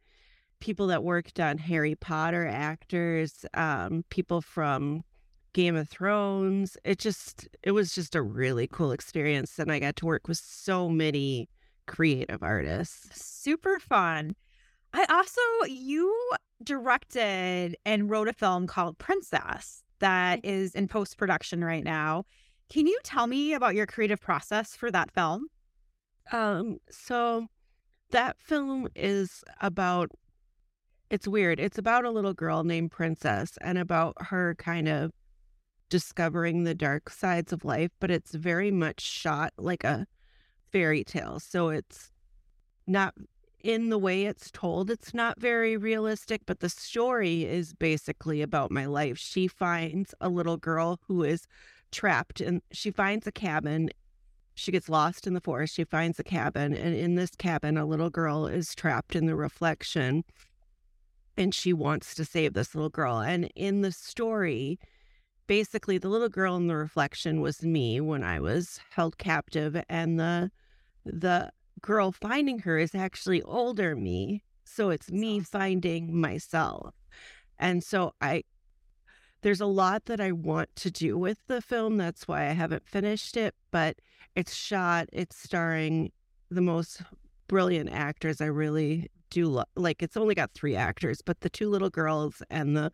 people 0.61 0.87
that 0.88 1.04
worked 1.04 1.38
on 1.40 1.59
Harry 1.59 1.94
Potter 1.94 2.47
actors, 2.47 3.44
um, 3.54 4.04
people 4.11 4.40
from 4.40 5.02
Game 5.52 5.76
of 5.76 5.88
Thrones. 5.88 6.76
It 6.85 6.99
just, 6.99 7.49
it 7.62 7.73
was 7.73 7.94
just 7.94 8.14
a 8.14 8.23
really 8.23 8.66
cool 8.66 8.92
experience. 8.92 9.59
And 9.59 9.71
I 9.71 9.78
got 9.78 9.97
to 9.97 10.06
work 10.06 10.28
with 10.28 10.38
so 10.38 10.88
many 10.88 11.49
creative 11.87 12.42
artists. 12.42 13.23
Super 13.23 13.78
fun. 13.78 14.35
I 14.94 15.04
also, 15.11 15.40
you 15.68 16.32
directed 16.64 17.76
and 17.85 18.11
wrote 18.11 18.28
a 18.28 18.33
film 18.33 18.66
called 18.66 18.99
Princess 18.99 19.83
that 20.00 20.42
Mm-hmm. 20.42 20.78
in 20.78 20.88
post 20.88 21.16
production 21.16 21.64
right 21.64 21.85
now. 21.85 22.25
Can 22.69 22.87
you 22.87 22.99
tell 23.04 23.26
me 23.26 23.54
about 23.54 23.75
your 23.75 23.87
creative 23.87 24.21
process 24.21 24.75
for 24.75 24.90
that 24.90 25.11
film? 25.12 25.47
Um, 26.33 26.78
so 26.90 27.47
that 28.11 28.37
film 28.38 28.88
is 28.95 29.42
about 29.61 30.11
it's 31.11 31.28
weird. 31.28 31.61
It's 31.61 31.76
about 31.76 32.07
a 32.07 32.11
little 32.11 32.33
girl 32.33 32.64
named 32.64 32.90
Princess 32.90 33.59
and 33.61 33.76
about 33.76 34.14
her 34.19 34.54
kind 34.54 34.88
of 34.88 35.11
discovering 35.90 36.64
the 36.64 36.75
dark 36.75 37.11
sides 37.11 37.52
of 37.52 37.66
life, 37.66 37.90
but 38.00 38.11
it's 38.11 38.35
very 38.35 38.71
much 38.71 39.02
shot 39.02 39.52
like 39.59 39.85
a 39.85 40.07
fairy 40.73 41.04
tale. 41.04 41.38
So 41.38 41.69
it's 41.69 42.11
not 42.87 43.12
in 43.62 43.88
the 43.88 43.99
way 43.99 44.25
it's 44.25 44.50
told, 44.50 44.90
it's 44.90 45.14
not 45.14 45.40
very 45.40 45.76
realistic, 45.76 46.42
but 46.47 46.61
the 46.61 46.69
story 46.69 47.45
is 47.45 47.75
basically 47.75 48.42
about 48.42 48.71
my 48.71 48.87
life. 48.87 49.19
She 49.19 49.49
finds 49.49 50.14
a 50.21 50.28
little 50.28 50.57
girl 50.57 51.00
who 51.07 51.23
is 51.23 51.47
trapped 51.90 52.40
and 52.40 52.62
she 52.73 52.90
finds 52.90 53.26
a 53.26 53.33
cabin 53.33 53.90
she 54.54 54.73
gets 54.73 54.88
lost 54.88 55.26
in 55.26 55.35
the 55.35 55.40
forest. 55.40 55.75
She 55.75 55.85
finds 55.85 56.19
a 56.19 56.25
cabin, 56.25 56.75
and 56.75 56.95
in 56.95 57.14
this 57.14 57.31
cabin, 57.31 57.76
a 57.76 57.87
little 57.87 58.11
girl 58.11 58.47
is 58.47 58.75
trapped 58.75 59.16
in 59.16 59.26
the 59.26 59.35
reflection, 59.35 60.25
and 61.37 61.54
she 61.54 61.73
wants 61.73 62.14
to 62.14 62.25
save 62.25 62.54
this 62.54 62.75
little 62.75 62.90
girl. 62.90 63.19
And 63.19 63.50
in 63.54 63.81
the 63.81 63.92
story, 63.92 64.78
basically, 65.47 65.99
the 65.99 66.09
little 66.09 66.28
girl 66.28 66.57
in 66.57 66.66
the 66.66 66.76
reflection 66.76 67.40
was 67.40 67.62
me 67.62 68.00
when 68.00 68.23
I 68.23 68.40
was 68.40 68.81
held 68.90 69.19
captive, 69.19 69.83
and 69.88 70.19
the 70.21 70.50
the 71.04 71.50
girl 71.82 72.12
finding 72.12 72.60
her 72.60 72.78
is 72.78 72.94
actually 72.94 73.42
older 73.42 73.94
me. 73.94 74.42
So 74.64 74.90
it's 74.90 75.10
me 75.10 75.40
finding 75.40 76.18
myself. 76.18 76.94
And 77.58 77.84
so 77.84 78.14
I 78.20 78.44
there's 79.42 79.60
a 79.60 79.66
lot 79.66 80.04
that 80.04 80.20
I 80.20 80.32
want 80.32 80.74
to 80.76 80.90
do 80.90 81.18
with 81.18 81.38
the 81.48 81.60
film. 81.60 81.96
That's 81.96 82.28
why 82.28 82.42
I 82.48 82.52
haven't 82.52 82.86
finished 82.86 83.36
it, 83.36 83.56
but 83.72 83.96
it's 84.36 84.54
shot, 84.54 85.08
it's 85.12 85.36
starring 85.36 86.12
the 86.48 86.60
most 86.60 87.02
brilliant 87.48 87.90
actors. 87.90 88.40
I 88.40 88.46
really 88.46 89.10
do 89.30 89.48
lo- 89.48 89.64
like 89.74 90.02
it's 90.02 90.16
only 90.16 90.34
got 90.34 90.52
three 90.54 90.76
actors, 90.76 91.20
but 91.22 91.40
the 91.40 91.50
two 91.50 91.68
little 91.68 91.90
girls 91.90 92.42
and 92.50 92.76
the 92.76 92.92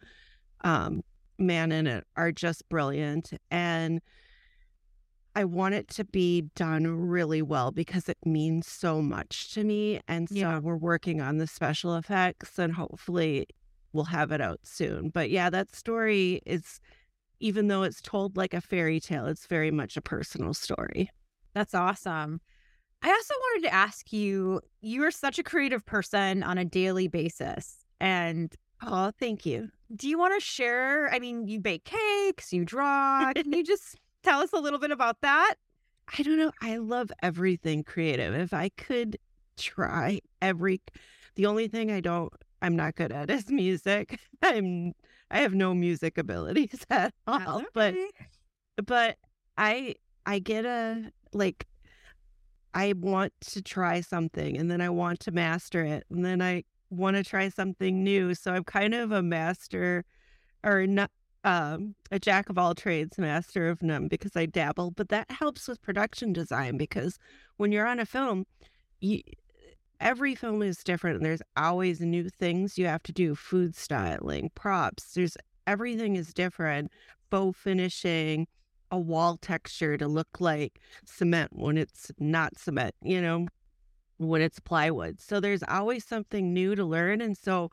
um, 0.62 1.02
man 1.38 1.70
in 1.70 1.86
it 1.86 2.04
are 2.16 2.32
just 2.32 2.68
brilliant. 2.68 3.32
And 3.50 4.00
I 5.38 5.44
want 5.44 5.74
it 5.74 5.86
to 5.90 6.04
be 6.04 6.42
done 6.56 6.84
really 6.88 7.42
well 7.42 7.70
because 7.70 8.08
it 8.08 8.18
means 8.24 8.66
so 8.66 9.00
much 9.00 9.52
to 9.54 9.62
me. 9.62 10.00
And 10.08 10.28
so 10.28 10.34
Yeah. 10.34 10.58
we're 10.58 10.76
working 10.76 11.20
on 11.20 11.38
the 11.38 11.46
special 11.46 11.94
effects 11.94 12.58
and 12.58 12.72
hopefully 12.72 13.46
we'll 13.92 14.06
have 14.06 14.32
it 14.32 14.40
out 14.40 14.58
soon. 14.64 15.10
But 15.10 15.30
yeah, 15.30 15.48
that 15.48 15.72
story 15.76 16.40
is, 16.44 16.80
even 17.38 17.68
though 17.68 17.84
it's 17.84 18.00
told 18.02 18.36
like 18.36 18.52
a 18.52 18.60
fairy 18.60 18.98
tale, 18.98 19.26
it's 19.26 19.46
very 19.46 19.70
much 19.70 19.96
a 19.96 20.00
personal 20.02 20.54
story. 20.54 21.08
That's 21.54 21.72
awesome. 21.72 22.40
I 23.00 23.08
also 23.10 23.34
wanted 23.34 23.68
to 23.68 23.72
ask 23.74 24.12
you 24.12 24.60
you 24.80 25.04
are 25.04 25.12
such 25.12 25.38
a 25.38 25.44
creative 25.44 25.86
person 25.86 26.42
on 26.42 26.58
a 26.58 26.64
daily 26.64 27.06
basis. 27.06 27.76
And 28.00 28.52
Oh, 28.82 29.12
thank 29.20 29.46
you. 29.46 29.70
do 29.94 30.08
you 30.08 30.18
want 30.18 30.34
to 30.34 30.44
share? 30.44 31.08
I 31.14 31.20
mean, 31.20 31.46
you 31.46 31.60
bake 31.60 31.84
cakes, 31.84 32.52
you 32.52 32.64
draw. 32.64 33.32
Can 33.34 33.52
you 33.52 33.62
just 33.74 33.94
tell 34.22 34.40
us 34.40 34.52
a 34.52 34.58
little 34.58 34.78
bit 34.78 34.90
about 34.90 35.20
that? 35.22 35.54
I 36.16 36.22
don't 36.22 36.38
know. 36.38 36.52
I 36.60 36.78
love 36.78 37.10
everything 37.22 37.84
creative. 37.84 38.34
If 38.34 38.52
I 38.54 38.70
could 38.70 39.18
try 39.56 40.20
every, 40.40 40.80
the 41.34 41.46
only 41.46 41.68
thing 41.68 41.90
I 41.90 42.00
don't, 42.00 42.32
I'm 42.62 42.76
not 42.76 42.94
good 42.94 43.12
at 43.12 43.30
is 43.30 43.50
music. 43.50 44.18
I'm, 44.42 44.92
I 45.30 45.40
have 45.40 45.54
no 45.54 45.74
music 45.74 46.18
abilities 46.18 46.84
at 46.90 47.12
all. 47.26 47.62
But, 47.74 47.94
but 48.84 49.16
I, 49.56 49.96
I 50.24 50.38
get 50.38 50.64
a, 50.64 51.12
like, 51.32 51.66
I 52.74 52.94
want 52.96 53.32
to 53.48 53.62
try 53.62 54.00
something 54.00 54.56
and 54.56 54.70
then 54.70 54.80
I 54.80 54.88
want 54.88 55.20
to 55.20 55.32
master 55.32 55.84
it 55.84 56.04
and 56.10 56.24
then 56.24 56.40
I 56.40 56.64
want 56.90 57.16
to 57.16 57.24
try 57.24 57.48
something 57.48 58.02
new. 58.02 58.34
So 58.34 58.52
I'm 58.52 58.64
kind 58.64 58.94
of 58.94 59.12
a 59.12 59.22
master 59.22 60.04
or 60.64 60.86
not 60.86 61.10
um 61.44 61.94
a 62.10 62.18
jack 62.18 62.48
of 62.50 62.58
all 62.58 62.74
trades, 62.74 63.18
master 63.18 63.68
of 63.68 63.82
none 63.82 64.08
because 64.08 64.36
I 64.36 64.46
dabble, 64.46 64.92
but 64.92 65.08
that 65.10 65.30
helps 65.30 65.68
with 65.68 65.82
production 65.82 66.32
design 66.32 66.76
because 66.76 67.18
when 67.56 67.72
you're 67.72 67.86
on 67.86 68.00
a 68.00 68.06
film, 68.06 68.44
you 69.00 69.22
every 70.00 70.34
film 70.34 70.62
is 70.62 70.84
different 70.84 71.16
and 71.16 71.26
there's 71.26 71.42
always 71.56 72.00
new 72.00 72.28
things 72.28 72.78
you 72.78 72.86
have 72.86 73.02
to 73.04 73.12
do, 73.12 73.34
food 73.34 73.74
styling, 73.74 74.50
props. 74.54 75.14
There's 75.14 75.36
everything 75.66 76.16
is 76.16 76.32
different. 76.32 76.90
Faux 77.30 77.58
finishing, 77.58 78.46
a 78.90 78.98
wall 78.98 79.36
texture 79.40 79.96
to 79.98 80.08
look 80.08 80.40
like 80.40 80.80
cement 81.04 81.50
when 81.54 81.76
it's 81.76 82.10
not 82.18 82.56
cement, 82.58 82.94
you 83.02 83.20
know, 83.20 83.46
when 84.18 84.40
it's 84.40 84.60
plywood. 84.60 85.20
So 85.20 85.40
there's 85.40 85.62
always 85.68 86.04
something 86.04 86.52
new 86.52 86.74
to 86.74 86.84
learn. 86.84 87.20
And 87.20 87.36
so 87.36 87.70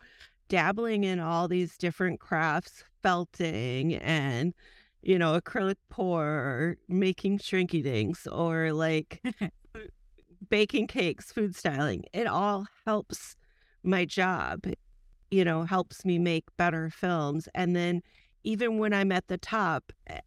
dabbling 0.49 1.03
in 1.03 1.19
all 1.19 1.47
these 1.47 1.77
different 1.77 2.19
crafts, 2.19 2.83
felting 3.05 3.93
and, 3.97 4.55
you 5.03 5.19
know, 5.19 5.39
acrylic 5.39 5.75
pour, 5.91 6.23
or 6.23 6.77
making 6.89 7.37
shrinky 7.37 7.83
dinks, 7.83 8.25
or 8.25 8.73
like 8.73 9.23
baking 10.49 10.87
cakes, 10.87 11.31
food 11.31 11.55
styling, 11.55 12.03
it 12.13 12.25
all 12.25 12.65
helps 12.83 13.35
my 13.83 14.05
job, 14.05 14.65
you 15.29 15.45
know, 15.45 15.65
helps 15.65 16.03
me 16.03 16.17
make 16.17 16.45
better 16.57 16.89
films. 16.89 17.47
And 17.53 17.75
then 17.75 18.01
even 18.43 18.79
when 18.79 18.91
I'm 18.91 19.11
at 19.11 19.27
the 19.27 19.37
top, 19.37 19.91
eh, 20.07 20.21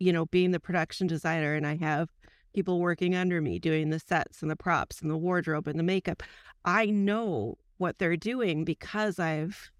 you 0.00 0.12
know, 0.12 0.26
being 0.26 0.50
the 0.50 0.58
production 0.58 1.06
designer 1.06 1.54
and 1.54 1.64
I 1.64 1.76
have 1.76 2.08
people 2.52 2.80
working 2.80 3.14
under 3.14 3.40
me 3.40 3.60
doing 3.60 3.90
the 3.90 4.00
sets 4.00 4.42
and 4.42 4.50
the 4.50 4.56
props 4.56 5.00
and 5.00 5.08
the 5.08 5.16
wardrobe 5.16 5.68
and 5.68 5.78
the 5.78 5.84
makeup, 5.84 6.24
I 6.64 6.86
know 6.86 7.58
what 7.76 7.98
they're 7.98 8.16
doing 8.16 8.64
because 8.64 9.20
I've 9.20 9.70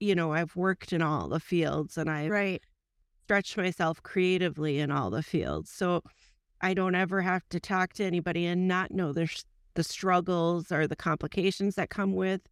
you 0.00 0.14
know, 0.14 0.32
I've 0.32 0.56
worked 0.56 0.92
in 0.92 1.02
all 1.02 1.28
the 1.28 1.40
fields 1.40 1.96
and 1.98 2.10
I've 2.10 2.30
Right. 2.30 2.62
stretched 3.24 3.56
myself 3.56 4.02
creatively 4.02 4.78
in 4.78 4.90
all 4.90 5.10
the 5.10 5.22
fields. 5.22 5.70
So 5.70 6.02
I 6.60 6.74
don't 6.74 6.94
ever 6.94 7.22
have 7.22 7.48
to 7.50 7.60
talk 7.60 7.92
to 7.94 8.04
anybody 8.04 8.46
and 8.46 8.68
not 8.68 8.90
know 8.90 9.12
the 9.12 9.84
struggles 9.84 10.70
or 10.70 10.86
the 10.86 10.96
complications 10.96 11.74
that 11.74 11.90
come 11.90 12.14
with 12.14 12.42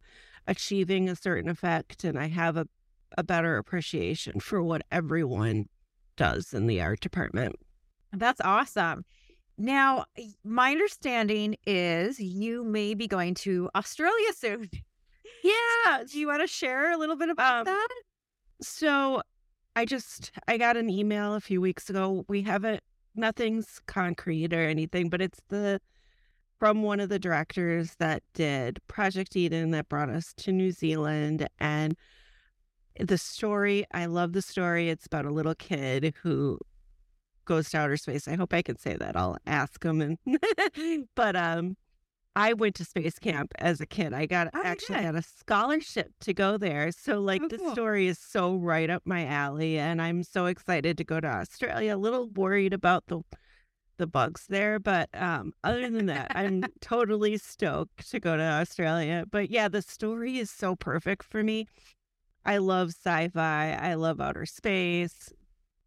achieving 0.47 1.09
a 1.09 1.15
certain 1.15 1.49
effect. 1.49 2.03
And 2.03 2.19
I 2.19 2.27
have 2.27 2.57
a, 2.57 2.67
a 3.17 3.23
better 3.23 3.57
appreciation 3.57 4.39
for 4.39 4.61
what 4.61 4.81
everyone 4.91 5.67
does 6.15 6.53
in 6.53 6.67
the 6.67 6.81
art 6.81 6.99
department. 6.99 7.55
That's 8.11 8.41
awesome. 8.41 9.05
Now, 9.57 10.05
my 10.43 10.71
understanding 10.71 11.55
is 11.65 12.19
you 12.19 12.63
may 12.63 12.93
be 12.95 13.07
going 13.07 13.35
to 13.35 13.69
Australia 13.75 14.33
soon. 14.35 14.69
Yeah. 15.43 16.03
Do 16.09 16.19
you 16.19 16.27
want 16.27 16.41
to 16.41 16.47
share 16.47 16.91
a 16.91 16.97
little 16.97 17.15
bit 17.15 17.29
about 17.29 17.59
Um, 17.59 17.65
that? 17.65 17.87
So 18.61 19.21
I 19.75 19.85
just 19.85 20.31
I 20.47 20.57
got 20.57 20.77
an 20.77 20.89
email 20.89 21.33
a 21.33 21.41
few 21.41 21.59
weeks 21.61 21.89
ago. 21.89 22.25
We 22.27 22.41
haven't 22.43 22.81
nothing's 23.15 23.79
concrete 23.87 24.53
or 24.53 24.61
anything, 24.61 25.09
but 25.09 25.21
it's 25.21 25.39
the 25.49 25.79
from 26.59 26.81
one 26.81 26.99
of 26.99 27.09
the 27.09 27.19
directors 27.19 27.95
that 27.99 28.23
did 28.33 28.79
Project 28.87 29.35
Eden 29.35 29.71
that 29.71 29.89
brought 29.89 30.09
us 30.09 30.33
to 30.37 30.51
New 30.51 30.71
Zealand 30.71 31.47
and 31.59 31.97
the 32.99 33.17
story, 33.17 33.85
I 33.91 34.05
love 34.05 34.33
the 34.33 34.41
story. 34.41 34.89
It's 34.89 35.07
about 35.07 35.25
a 35.25 35.31
little 35.31 35.55
kid 35.55 36.13
who 36.21 36.59
goes 37.45 37.71
to 37.71 37.79
outer 37.79 37.97
space. 37.97 38.27
I 38.27 38.35
hope 38.35 38.53
I 38.53 38.61
can 38.61 38.77
say 38.77 38.95
that. 38.95 39.17
I'll 39.17 39.37
ask 39.47 39.83
him 39.83 39.99
and 39.99 40.17
but 41.15 41.35
um 41.35 41.75
I 42.35 42.53
went 42.53 42.75
to 42.75 42.85
space 42.85 43.19
camp 43.19 43.51
as 43.59 43.79
a 43.79 43.85
kid. 43.85 44.13
I 44.13 44.25
got 44.25 44.47
Oh, 44.53 44.61
actually 44.63 44.95
good. 44.95 45.03
got 45.03 45.15
a 45.15 45.21
scholarship 45.21 46.11
to 46.21 46.33
go 46.33 46.57
there. 46.57 46.91
So 46.91 47.19
like 47.19 47.41
Oh, 47.43 47.47
the 47.47 47.57
cool. 47.59 47.71
story 47.71 48.07
is 48.07 48.17
so 48.19 48.55
right 48.55 48.89
up 48.89 49.03
my 49.05 49.25
alley 49.25 49.77
and 49.77 50.01
I'm 50.01 50.23
so 50.23 50.47
excited 50.47 50.97
to 50.97 51.03
go 51.03 51.19
to 51.19 51.27
Australia. 51.27 51.95
A 51.95 51.97
little 51.97 52.27
worried 52.29 52.73
about 52.73 53.05
the 53.07 53.21
the 53.97 54.07
bugs 54.07 54.47
there, 54.49 54.79
but 54.79 55.07
um 55.13 55.53
other 55.63 55.87
than 55.89 56.07
that, 56.07 56.31
I'm 56.33 56.63
totally 56.81 57.37
stoked 57.37 58.09
to 58.09 58.19
go 58.19 58.35
to 58.35 58.41
Australia. 58.43 59.25
But 59.29 59.51
yeah, 59.51 59.67
the 59.67 59.83
story 59.83 60.39
is 60.39 60.49
so 60.49 60.75
perfect 60.75 61.23
for 61.23 61.43
me. 61.43 61.67
I 62.43 62.57
love 62.57 62.89
sci-fi. 62.89 63.77
I 63.79 63.93
love 63.93 64.19
outer 64.19 64.45
space. 64.47 65.31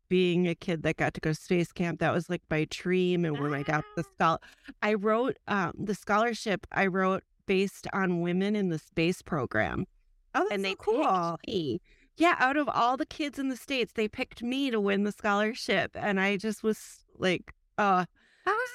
Being 0.09 0.47
a 0.47 0.55
kid 0.55 0.83
that 0.85 0.97
got 0.97 1.15
to 1.15 1.21
go 1.21 1.31
to 1.31 1.35
space 1.35 1.73
camp, 1.73 1.99
that 2.01 2.13
was 2.13 2.31
like 2.31 2.43
my 2.51 2.67
dream. 2.71 3.25
And 3.25 3.39
when 3.39 3.53
I 3.55 3.63
got 3.63 3.85
the 3.97 4.05
scholar, 4.05 4.39
I 4.83 4.95
wrote 4.95 5.37
um, 5.49 5.73
the 5.79 5.95
scholarship. 5.95 6.67
I 6.73 6.87
wrote 6.87 7.23
based 7.47 7.87
on 7.93 8.21
women 8.21 8.55
in 8.57 8.69
the 8.69 8.79
space 8.79 9.23
program, 9.23 9.85
Oh, 10.35 10.41
that's 10.49 10.53
and 10.53 10.63
so 10.63 10.69
they 10.69 10.75
cool. 10.79 11.39
me. 11.47 11.81
Yeah, 12.17 12.37
out 12.39 12.57
of 12.57 12.69
all 12.69 12.97
the 12.97 13.07
kids 13.07 13.39
in 13.39 13.49
the 13.49 13.57
states, 13.57 13.93
they 13.95 14.09
picked 14.09 14.43
me 14.43 14.71
to 14.71 14.81
win 14.81 15.05
the 15.05 15.13
scholarship, 15.13 15.91
and 15.95 16.19
I 16.21 16.37
just 16.39 16.63
was 16.63 17.05
like, 17.19 17.53
uh, 17.79 18.07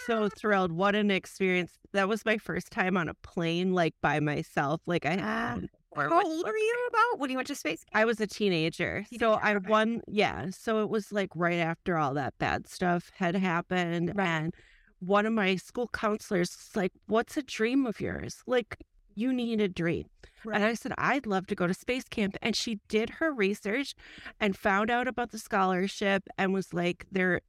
so 0.05 0.29
thrilled. 0.29 0.71
What 0.71 0.95
an 0.95 1.09
experience. 1.11 1.73
That 1.93 2.07
was 2.09 2.25
my 2.25 2.37
first 2.37 2.71
time 2.71 2.97
on 2.97 3.07
a 3.09 3.13
plane, 3.13 3.73
like 3.73 3.93
by 4.01 4.19
myself. 4.19 4.81
Like 4.85 5.05
I 5.05 5.17
Ah. 5.21 5.57
How 5.95 6.23
old 6.23 6.45
were 6.45 6.57
you 6.57 6.87
about 6.89 7.19
when 7.19 7.29
you 7.29 7.35
went 7.35 7.47
to 7.47 7.55
space? 7.55 7.83
camp? 7.83 7.91
I 8.01 8.05
was 8.05 8.19
a 8.19 8.27
teenager. 8.27 9.05
So 9.19 9.33
I 9.33 9.55
okay. 9.55 9.69
won 9.69 10.01
yeah. 10.07 10.49
So 10.51 10.81
it 10.81 10.89
was 10.89 11.11
like 11.11 11.29
right 11.35 11.59
after 11.59 11.97
all 11.97 12.13
that 12.15 12.37
bad 12.39 12.67
stuff 12.67 13.11
had 13.15 13.35
happened. 13.35 14.13
Right. 14.15 14.27
And 14.27 14.53
one 14.99 15.25
of 15.25 15.33
my 15.33 15.55
school 15.55 15.89
counselors 15.91 16.51
was 16.55 16.75
like, 16.75 16.93
What's 17.07 17.35
a 17.37 17.41
dream 17.43 17.85
of 17.85 17.99
yours? 17.99 18.41
Like 18.47 18.77
you 19.15 19.33
need 19.33 19.59
a 19.59 19.67
dream. 19.67 20.05
And 20.51 20.63
I 20.63 20.73
said, 20.73 20.93
I'd 20.97 21.27
love 21.27 21.45
to 21.47 21.55
go 21.55 21.67
to 21.67 21.73
space 21.73 22.05
camp. 22.05 22.35
And 22.41 22.55
she 22.55 22.79
did 22.87 23.09
her 23.19 23.31
research 23.31 23.93
and 24.39 24.57
found 24.57 24.89
out 24.89 25.07
about 25.07 25.31
the 25.31 25.37
scholarship 25.37 26.23
and 26.37 26.53
was 26.53 26.73
like, 26.73 27.05
there 27.11 27.41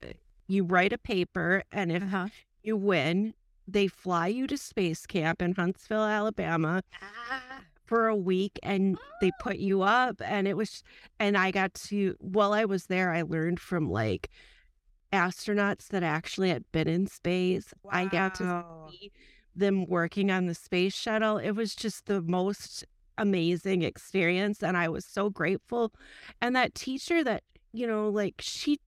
you 0.48 0.64
write 0.64 0.92
a 0.92 0.98
paper 0.98 1.62
and 1.72 1.90
if 1.92 2.02
Uh-huh. 2.02 2.28
you 2.62 2.76
win, 2.76 3.32
they 3.66 3.86
fly 3.86 4.26
you 4.26 4.46
to 4.48 4.58
space 4.58 5.06
camp 5.06 5.40
in 5.40 5.54
Huntsville, 5.54 6.02
Alabama 6.04 6.82
for 7.92 8.08
a 8.08 8.16
week 8.16 8.58
and 8.62 8.98
they 9.20 9.30
put 9.32 9.56
you 9.58 9.82
up 9.82 10.20
and 10.24 10.48
it 10.48 10.56
was 10.56 10.82
and 11.20 11.36
I 11.36 11.50
got 11.50 11.74
to 11.74 12.16
while 12.20 12.52
I 12.54 12.64
was 12.64 12.86
there 12.86 13.12
I 13.12 13.22
learned 13.22 13.60
from 13.60 13.90
like 13.90 14.30
astronauts 15.12 15.88
that 15.88 16.02
actually 16.02 16.48
had 16.50 16.64
been 16.72 16.88
in 16.88 17.06
space. 17.06 17.72
I 17.90 18.06
got 18.06 18.34
to 18.34 18.48
see 18.90 19.12
them 19.54 19.86
working 19.86 20.30
on 20.30 20.46
the 20.46 20.54
space 20.54 20.94
shuttle. 20.94 21.38
It 21.38 21.52
was 21.52 21.74
just 21.74 22.06
the 22.06 22.22
most 22.22 22.84
amazing 23.18 23.82
experience 23.82 24.62
and 24.62 24.76
I 24.76 24.88
was 24.88 25.04
so 25.04 25.30
grateful. 25.30 25.92
And 26.40 26.56
that 26.56 26.74
teacher 26.74 27.22
that, 27.24 27.42
you 27.72 27.86
know, 27.86 28.08
like 28.08 28.36
she 28.40 28.78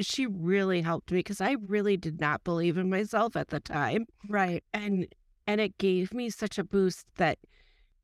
she 0.00 0.26
really 0.26 0.82
helped 0.82 1.12
me 1.12 1.18
because 1.20 1.40
I 1.40 1.56
really 1.66 1.96
did 1.96 2.20
not 2.20 2.44
believe 2.44 2.78
in 2.78 2.90
myself 2.90 3.36
at 3.36 3.48
the 3.48 3.60
time 3.60 4.06
Right. 4.28 4.64
and 4.72 5.06
and 5.46 5.60
it 5.60 5.78
gave 5.78 6.14
me 6.14 6.30
such 6.30 6.58
a 6.58 6.64
boost 6.64 7.06
that 7.16 7.38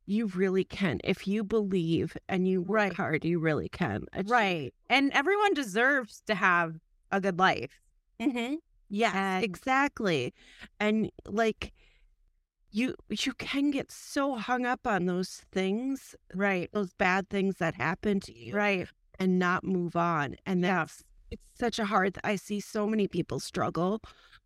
you 0.07 0.27
really 0.27 0.65
can 0.65 1.01
if 1.05 1.27
you 1.29 1.45
believe 1.45 2.17
and 2.29 2.49
you 2.49 2.61
work 2.63 2.77
Right. 2.81 2.93
hard 2.95 3.25
you 3.25 3.39
really 3.39 3.69
can 3.69 4.05
achieve. 4.13 4.31
Right. 4.31 4.75
And 4.89 5.13
everyone 5.13 5.55
deserves 5.55 6.23
to 6.27 6.35
have 6.35 6.77
a 7.13 7.21
good 7.21 7.39
life. 7.39 7.81
mm-hmm. 8.21 8.57
yes 8.89 9.15
And- 9.15 9.45
exactly 9.45 10.35
and 10.81 11.11
like 11.27 11.73
you 12.73 12.95
you 13.09 13.33
can 13.35 13.71
get 13.71 13.91
so 13.91 14.37
hung 14.37 14.65
up 14.67 14.87
on 14.87 15.07
those 15.07 15.43
things 15.53 16.15
Right. 16.35 16.71
those 16.73 16.93
bad 16.95 17.29
things 17.29 17.57
that 17.57 17.75
happen 17.75 18.21
to 18.21 18.37
you 18.37 18.55
Right. 18.55 18.89
and 19.19 19.39
not 19.39 19.65
move 19.65 19.97
on 19.97 20.37
and 20.47 20.61
Yeah. 20.63 20.81
that's 20.81 21.05
it's 21.31 21.43
such 21.59 21.79
a 21.79 21.85
hard 21.87 22.19
i 22.25 22.37
see 22.37 22.61
so 22.61 22.87
many 22.87 23.07
people 23.09 23.39
struggle 23.41 24.01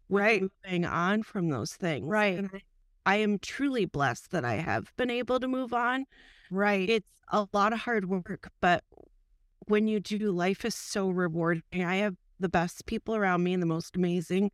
Right. 0.09 0.43
moving 0.43 0.85
on 0.85 1.23
from 1.23 1.49
those 1.49 1.75
things 1.75 2.07
Right. 2.07 2.39
And 2.39 2.51
I- 2.53 2.63
I 3.07 3.17
am 3.17 3.39
truly 3.39 3.85
blessed 3.85 4.31
that 4.31 4.45
I 4.45 4.55
have 4.55 4.93
been 4.97 5.11
able 5.11 5.41
to 5.41 5.49
move 5.49 5.75
on. 5.75 6.05
Right. 6.51 6.89
It's 6.89 7.21
a 7.29 7.47
lot 7.53 7.73
of 7.73 7.81
hard 7.81 8.09
work, 8.09 8.51
but 8.61 8.85
when 9.67 9.89
you 9.89 10.01
do, 10.01 10.31
life 10.31 10.65
is 10.65 10.75
so 10.75 11.11
rewarding. 11.11 11.63
I 11.75 11.97
have 11.97 12.17
the 12.39 12.49
best 12.49 12.87
people 12.87 13.15
around 13.15 13.43
me 13.43 13.53
and 13.53 13.63
the 13.63 13.67
most 13.67 13.97
amazing 13.97 14.51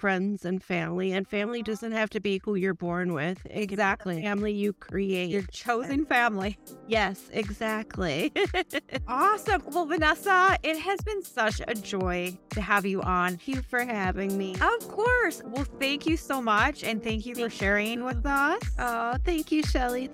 friends 0.00 0.44
and 0.44 0.62
family. 0.62 1.12
And 1.12 1.28
family 1.28 1.62
doesn't 1.62 1.92
have 1.92 2.10
to 2.10 2.20
be 2.20 2.40
who 2.44 2.54
you're 2.54 2.74
born 2.74 3.12
with. 3.12 3.38
It 3.46 3.52
the 3.52 3.62
Exactly. 3.62 4.22
family 4.22 4.52
you 4.52 4.72
create. 4.72 5.30
Your 5.30 5.42
chosen 5.52 6.06
family. 6.06 6.58
yes, 6.88 7.28
exactly. 7.32 8.32
Awesome. 9.08 9.62
Well, 9.72 9.86
Vanessa, 9.86 10.56
it 10.62 10.78
has 10.78 11.00
been 11.00 11.22
such 11.22 11.60
a 11.66 11.74
joy 11.74 12.36
to 12.50 12.60
have 12.60 12.86
you 12.86 13.02
on. 13.02 13.30
Thank 13.30 13.48
you 13.48 13.62
for 13.62 13.80
having 13.84 14.36
me. 14.38 14.54
Of 14.54 14.88
course. 14.88 15.42
Well, 15.44 15.66
thank 15.78 16.06
you 16.06 16.16
so 16.16 16.40
much. 16.40 16.82
And 16.84 17.02
thank 17.02 17.26
you 17.26 17.34
for 17.34 17.50
sharing 17.50 18.04
with 18.04 18.24
us. 18.24 18.60
Oh, 18.78 19.16
thank 19.24 19.50
you, 19.52 19.62
Shelly. 19.64 20.10